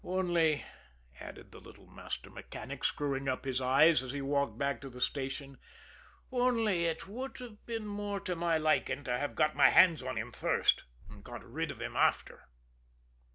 Only," 0.03 0.65
added 1.19 1.51
the 1.51 1.59
little 1.59 1.85
master 1.85 2.31
mechanic, 2.31 2.83
screwing 2.83 3.29
up 3.29 3.45
his 3.45 3.61
eyes, 3.61 4.01
as 4.01 4.13
he 4.13 4.19
walked 4.19 4.57
back 4.57 4.81
to 4.81 4.89
the 4.89 4.99
station, 4.99 5.59
"only 6.31 6.85
it 6.85 7.07
would 7.07 7.37
have 7.37 7.63
been 7.67 7.85
more 7.85 8.19
to 8.21 8.35
my 8.35 8.57
liking 8.57 9.03
to 9.03 9.15
have 9.15 9.35
got 9.35 9.55
my 9.55 9.69
hands 9.69 10.01
on 10.01 10.17
him 10.17 10.31
first 10.31 10.85
and 11.07 11.23
got 11.23 11.43
rid 11.45 11.69
of 11.69 11.79
him 11.83 11.95
after!" 11.95 12.47